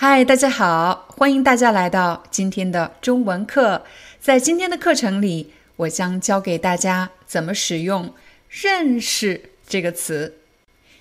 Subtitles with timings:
[0.00, 3.84] 嗨，大家好，欢迎大家来到今天的中文课。
[4.20, 8.14] 在今天的课程里，我将教给大家怎么使用
[8.48, 10.36] “认识”这个词。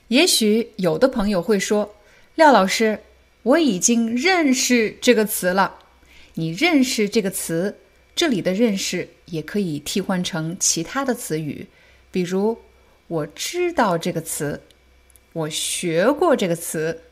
[0.08, 1.94] 也许有的朋友会说
[2.34, 3.02] ：“廖老师，
[3.44, 5.76] 我已经认识这个词了。”
[6.34, 7.78] 你认识这个词，
[8.16, 11.68] 这里的“认识”也可以替换成其他的词语，
[12.10, 12.58] 比如
[13.06, 14.64] “我知道这个词
[15.34, 17.04] ”，“我学过这个词”。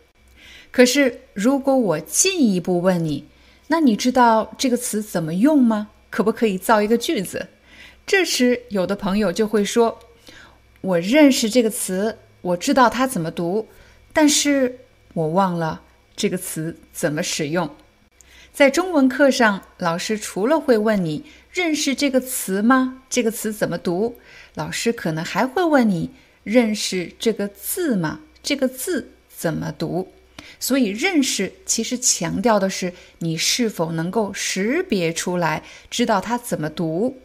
[0.75, 3.23] 可是，如果我进一步问你，
[3.67, 5.91] 那你知道这个词怎么用吗？
[6.09, 7.47] 可不可以造一个句子？
[8.05, 9.97] 这时，有的朋友就会说
[10.81, 13.69] ：“我认识这个词，我知道它怎么读，
[14.11, 14.79] 但是
[15.13, 15.81] 我忘了
[16.13, 17.73] 这个词怎么使用。”
[18.51, 21.23] 在中文课上，老师除了会问你
[21.53, 23.01] 认识这个词吗？
[23.09, 24.17] 这个词怎么读？
[24.55, 26.11] 老师可能还会问你
[26.43, 28.19] 认识这个字吗？
[28.43, 30.11] 这个字怎么读？
[30.65, 37.21] 所以，认识其实强调的是你是否能够识别出来，知道它怎么读。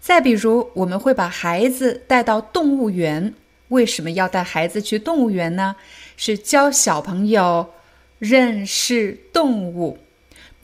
[0.00, 3.34] 再比如，我们会把孩子带到动物园，
[3.68, 5.76] 为什么要带孩子去动物园呢？
[6.16, 7.74] 是教小朋友
[8.18, 9.98] 认识动物，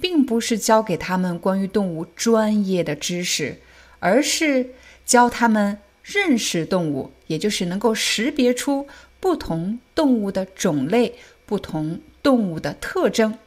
[0.01, 3.59] 并不是教给他们关于动物专业的知识，
[3.99, 4.71] 而是
[5.05, 8.89] 教他们认识动物，也就是能够识别出
[9.21, 11.13] 不同动物的种类。
[11.49, 13.39] 不同动物的特征，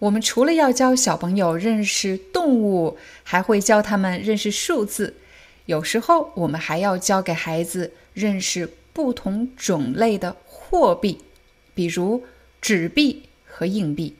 [0.00, 5.14] 我们除了要教小朋友认识动物，还会教他们认识数字。
[5.66, 11.20] 有时候，我们还要教给孩子认识不同种类的货币，
[11.76, 12.24] 比如
[12.60, 14.16] 纸币和硬币。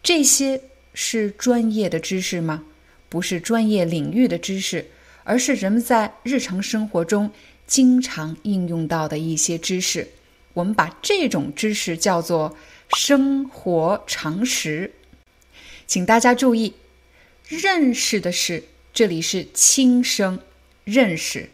[0.00, 0.60] 这些
[0.94, 2.62] 是专业的知识吗？
[3.08, 4.86] 不是专业领域的知识，
[5.24, 7.32] 而是人们在日常生活中
[7.66, 10.06] 经常应用到的一些知识。
[10.52, 12.56] 我们把这种知识叫做
[12.96, 14.92] 生活常识，
[15.86, 16.74] 请大家注意，
[17.46, 20.40] 认识的是这里是轻声，
[20.84, 21.50] 认识，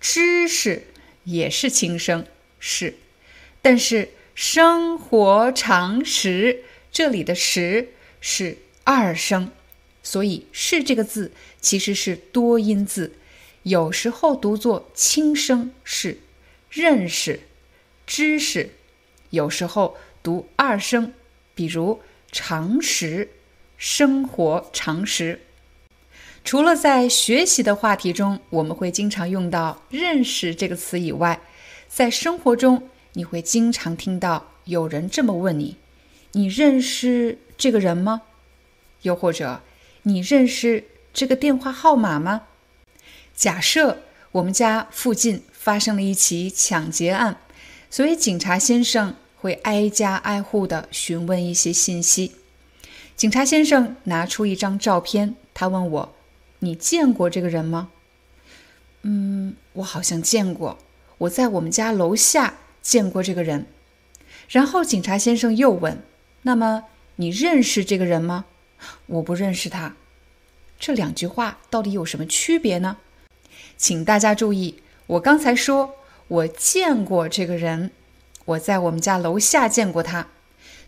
[0.00, 0.86] 知识
[1.24, 2.26] 也是轻声
[2.58, 2.96] 是，
[3.60, 9.50] 但是生活常识这里的识是二声，
[10.02, 13.12] 所以是这个字其实是多音字，
[13.64, 16.18] 有时候读作轻声是
[16.70, 17.40] 认识。
[18.06, 18.70] 知识
[19.30, 21.12] 有时候读二声，
[21.54, 22.00] 比如
[22.32, 23.28] 常识、
[23.76, 25.38] 生活常识。
[26.42, 31.38] 除了在学习的话题中，我们会经常用到“认识”这个词以外，
[31.88, 35.76] 在生活中你会经常听到有人这么问你
[36.32, 38.22] ：“你认识这个人吗？”
[39.02, 39.60] 又或者
[40.04, 42.44] “你认识这个电话号码吗？”
[43.36, 43.98] 假设
[44.32, 47.36] 我们家附近发生了一起抢劫案。
[47.90, 52.32] 所以，警察先生会挨家挨户地询问一些信息。
[53.14, 56.14] 警察先生拿出一张照片，他问我
[56.60, 57.90] ：“你见过这个人吗
[59.04, 60.78] ？”“嗯，我好像见过，
[61.18, 63.66] 我在我们家楼下见过这个人。”
[64.48, 66.02] 然后警察先生又问
[66.40, 66.84] ：“那么
[67.16, 68.46] 你认识这个人吗
[69.04, 69.94] ？”“我不认识他。”
[70.80, 72.96] 这两句话到底有什么区别呢？
[73.76, 75.96] 请大家注意，我刚才说。
[76.26, 77.90] 我见过这个人，
[78.44, 80.28] 我在我们家楼下见过他，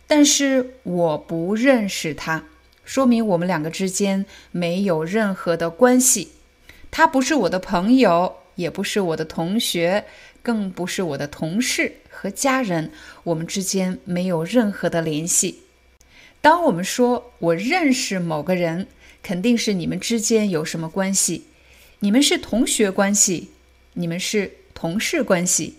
[0.05, 2.45] 但是我不认识他，
[2.83, 6.33] 说明我们两个之间没有任何的关系。
[6.91, 10.05] 他不是我的朋友，也不是我的同学，
[10.41, 12.91] 更不是我的同事和家人，
[13.23, 15.63] 我们之间没有任何的联系。
[16.41, 18.87] 当我们说我认识某个人，
[19.21, 21.45] 肯定是你们之间有什么关系，
[21.99, 23.49] 你们是同学关系，
[23.93, 24.51] 你们是。
[24.79, 25.77] 同事关系，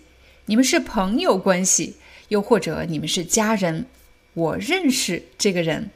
[0.49, 1.97] 你们是朋友关系，
[2.29, 3.85] 又或者你们是家人。
[4.33, 5.91] 我认识这个人。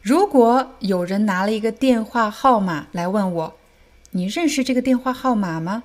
[0.00, 3.58] 如果有人拿了一个电话号码来问我，
[4.12, 5.84] 你认识这个电话号码吗？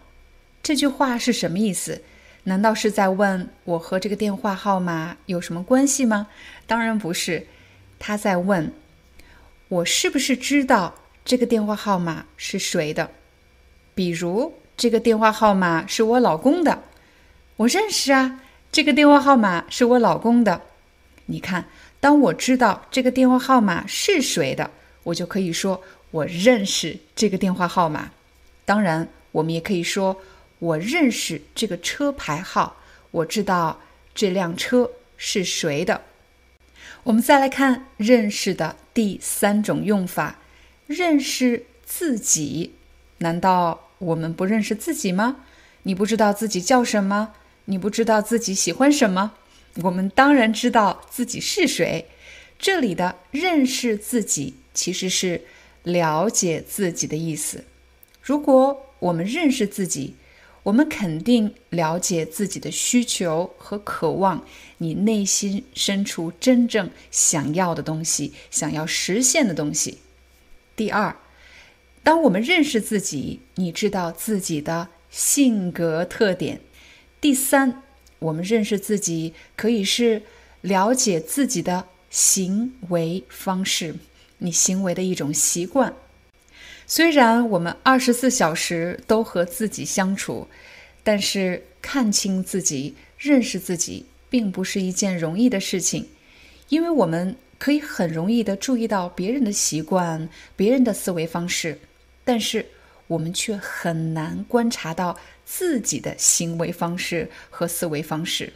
[0.64, 2.04] 这句话是什么意思？
[2.46, 6.30] 难道是在问我和这个电话号码有什么关系吗？
[6.66, 7.48] 当然不是，
[8.00, 8.72] 他在问
[9.68, 13.12] 我是不是知道这个电话号码是谁的。
[13.94, 16.84] 比如，这个电话号码是我老公的，
[17.58, 18.42] 我认识啊。
[18.70, 20.62] 这个电话号码是我老公的。
[21.28, 21.66] 你看，
[22.00, 24.70] 当我知道这个电话号码是谁的，
[25.04, 25.82] 我就可以说
[26.12, 28.12] 我认识这个电话号码。
[28.66, 30.22] 当然，我们也可以说
[30.60, 32.76] 我认识这个车牌号，
[33.12, 33.80] 我知道
[34.14, 36.02] 这辆车是谁的。
[37.04, 40.40] 我们再来看认识的第三种用法，
[40.86, 42.74] 认识自己。
[43.20, 45.38] 难道我们不认识自己吗？
[45.84, 47.34] 你不知道自己叫什么？
[47.70, 49.34] 你不知道自己喜欢什么？
[49.84, 52.06] 我们当然知道自己是谁。
[52.58, 55.42] 这里的认识自己其实是
[55.84, 57.66] 了解自己的意思。
[58.22, 60.16] 如果我们认识自己，
[60.64, 64.46] 我们肯定了解自己的需求和渴望，
[64.78, 69.98] 你内心深处真正想要的东西，想要实现的东西。
[70.76, 71.16] 第二，
[72.02, 76.62] 当我们认识自己，你知道自己的性格特点。
[77.20, 77.82] 第三，
[78.20, 80.22] 我们认识自己可以是
[80.62, 83.96] 了解自己的行为方式，
[84.38, 85.94] 你行为的一种习惯。
[86.86, 90.48] 虽然我们二十四小时都和自己相处，
[91.04, 96.08] 但是看清自己、认识自己，并不是一件容易的事情，
[96.70, 101.80] 因为我们可以很容易的注意到别人的习惯、别人的思维方式，
[102.24, 102.68] 但是
[103.08, 105.18] 我们却很难观察到
[105.48, 108.52] 自己的行为方式和思维方式。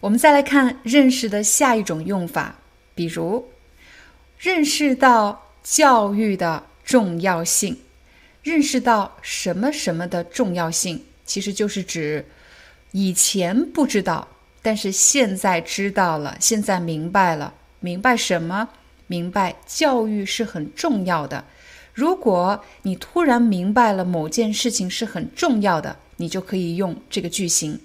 [0.00, 2.58] 我们再来看认识的下一种用法，
[2.94, 3.48] 比如
[4.38, 6.64] 认识到教育的。
[6.88, 7.76] 重要性，
[8.42, 12.24] 认识到什么什么的重要性，其实就是指
[12.92, 14.26] 以前不知道，
[14.62, 17.52] 但是现在知道了，现在明白了。
[17.80, 18.70] 明白什么？
[19.06, 21.44] 明白教育是很重要的。
[21.92, 27.80] 如果你突然明白了某件事情是很重要的，你就可以用这个句型，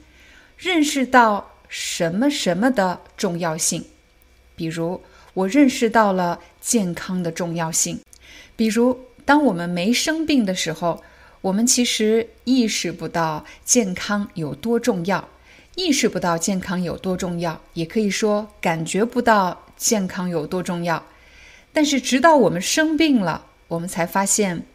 [0.58, 3.86] 认识到什么什么的重要性。
[4.56, 5.02] 比如，
[5.34, 8.00] 我认识到了健康的重要性。
[8.56, 11.04] 比如，当我们没生病的时候，
[11.42, 15.28] 我们其实意识不到健康有多重要，
[15.76, 21.04] 意识不到健康有多重要，也可以说感觉不到健康有多重要。
[21.72, 24.66] 但是，直到我们生病了，我们才发现，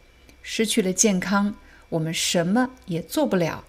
[0.43, 1.55] 失去了健康，
[1.90, 3.64] 我们什么也做不了。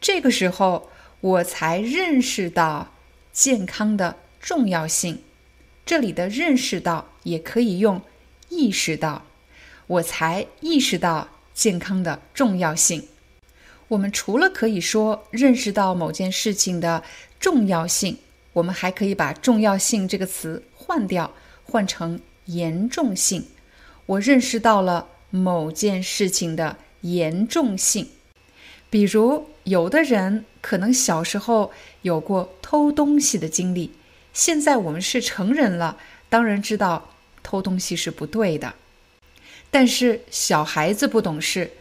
[0.00, 0.90] 这个时候，
[1.20, 2.92] 我才认识到
[3.32, 5.22] 健康的重要性。
[5.84, 8.02] 这里的认识到也可以用
[8.48, 9.24] 意识到。
[9.86, 13.08] 我才意识到健康的重要性。
[13.88, 17.04] 我们除了可以说认识到某件事情的
[17.38, 18.18] 重要性，
[18.52, 21.32] 我们还可以把“重要性”这个词换掉，
[21.62, 23.46] 换成“严重性”。
[24.06, 28.08] 我认识到了某件事情的严重性。
[28.88, 31.72] 比如，有的人可能小时候
[32.02, 33.92] 有过偷东西的经历，
[34.32, 35.98] 现在我们是成人了，
[36.28, 37.10] 当然知道
[37.42, 38.74] 偷东西是不对的。
[39.70, 41.72] 但是小孩子不懂事，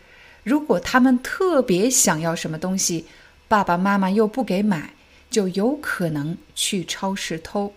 [0.44, 3.06] 如果他们特别想要什么东西，
[3.48, 4.94] 爸爸妈妈又不给买，
[5.30, 7.74] 就有可能去超市偷。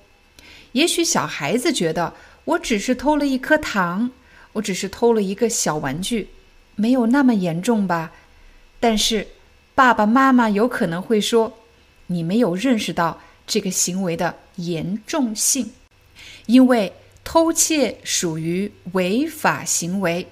[0.73, 2.15] 也许小孩子觉得
[2.45, 4.11] 我只是偷了一颗糖，
[4.55, 6.29] 我只是偷了一个小玩具，
[6.79, 8.13] 没有那么严重吧？
[8.81, 9.29] 但是
[9.75, 11.59] 爸爸妈妈有可能会说，
[12.07, 15.73] 你没有认识到这个行为的严重性，
[16.47, 16.95] 因为。
[17.25, 20.29] 偷窃属于违法行为，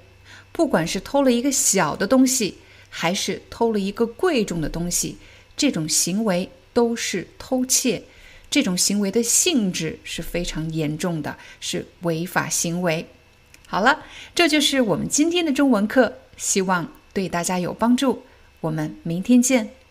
[0.50, 2.56] 不管是偷了一个小的东西，
[2.88, 5.18] 还是偷了一个贵重的东西，
[5.58, 8.04] 这种行为都是偷窃。
[8.48, 13.06] 这种行为的性质是非常严重的，是违法行为。
[13.66, 14.02] 好了，
[14.34, 18.21] 这就是我们今天的中文课，希望对大家有帮助。
[18.61, 19.81] 我们明天见。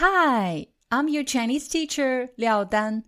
[0.00, 3.02] Hi, I'm your Chinese teacher, Liao Dan.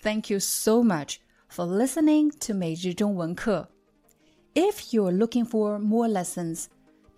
[0.00, 3.68] Thank you so much for listening to 每日中文课.
[4.54, 6.68] If you're looking for more lessons,